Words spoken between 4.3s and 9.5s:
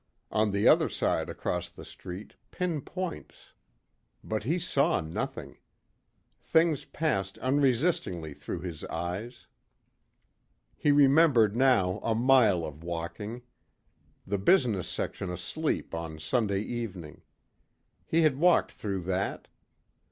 he saw nothing. Things passed unresistingly through his eyes.